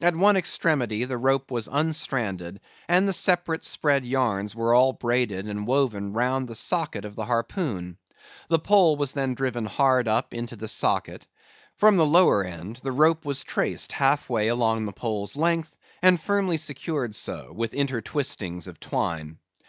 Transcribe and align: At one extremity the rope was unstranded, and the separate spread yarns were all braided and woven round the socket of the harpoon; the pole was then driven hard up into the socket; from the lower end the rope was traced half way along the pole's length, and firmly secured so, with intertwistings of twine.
At 0.00 0.14
one 0.14 0.36
extremity 0.36 1.06
the 1.06 1.18
rope 1.18 1.50
was 1.50 1.66
unstranded, 1.66 2.60
and 2.88 3.08
the 3.08 3.12
separate 3.12 3.64
spread 3.64 4.04
yarns 4.06 4.54
were 4.54 4.72
all 4.72 4.92
braided 4.92 5.48
and 5.48 5.66
woven 5.66 6.12
round 6.12 6.46
the 6.46 6.54
socket 6.54 7.04
of 7.04 7.16
the 7.16 7.24
harpoon; 7.24 7.98
the 8.46 8.60
pole 8.60 8.94
was 8.94 9.12
then 9.12 9.34
driven 9.34 9.64
hard 9.66 10.06
up 10.06 10.32
into 10.32 10.54
the 10.54 10.68
socket; 10.68 11.26
from 11.78 11.96
the 11.96 12.06
lower 12.06 12.44
end 12.44 12.76
the 12.84 12.92
rope 12.92 13.24
was 13.24 13.42
traced 13.42 13.90
half 13.90 14.30
way 14.30 14.46
along 14.46 14.84
the 14.84 14.92
pole's 14.92 15.36
length, 15.36 15.76
and 16.00 16.20
firmly 16.22 16.58
secured 16.58 17.12
so, 17.16 17.52
with 17.52 17.74
intertwistings 17.74 18.68
of 18.68 18.78
twine. 18.78 19.38